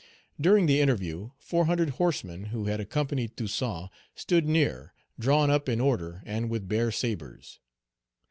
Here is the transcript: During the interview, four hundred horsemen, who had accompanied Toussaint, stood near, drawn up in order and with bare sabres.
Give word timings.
During 0.39 0.65
the 0.65 0.81
interview, 0.81 1.29
four 1.37 1.65
hundred 1.65 1.91
horsemen, 1.91 2.45
who 2.45 2.65
had 2.65 2.79
accompanied 2.79 3.37
Toussaint, 3.37 3.91
stood 4.15 4.47
near, 4.47 4.95
drawn 5.19 5.51
up 5.51 5.69
in 5.69 5.79
order 5.79 6.23
and 6.25 6.49
with 6.49 6.67
bare 6.67 6.91
sabres. 6.91 7.59